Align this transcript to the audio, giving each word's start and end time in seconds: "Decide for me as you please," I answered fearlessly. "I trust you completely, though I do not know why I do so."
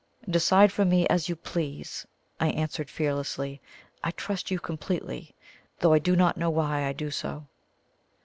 "Decide 0.27 0.71
for 0.71 0.83
me 0.83 1.05
as 1.09 1.29
you 1.29 1.35
please," 1.35 2.07
I 2.39 2.47
answered 2.49 2.89
fearlessly. 2.89 3.61
"I 4.03 4.09
trust 4.09 4.49
you 4.49 4.59
completely, 4.59 5.35
though 5.77 5.93
I 5.93 5.99
do 5.99 6.15
not 6.15 6.37
know 6.37 6.49
why 6.49 6.87
I 6.87 6.91
do 6.91 7.11
so." 7.11 7.45